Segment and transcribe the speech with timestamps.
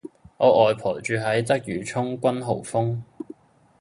[0.37, 3.03] 我外婆住喺鰂魚涌君豪峰